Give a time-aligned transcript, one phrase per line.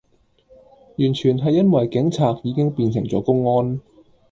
[0.97, 3.79] 完全係因為警察已經變成左公安